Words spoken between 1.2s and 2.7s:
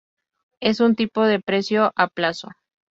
de precio a plazo.